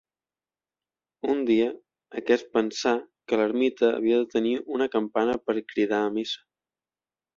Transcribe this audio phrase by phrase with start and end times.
[1.33, 1.67] Un dia,
[2.21, 2.93] aquest pensà
[3.29, 6.47] que l'ermita havia de tenir una campana per cridar a missa.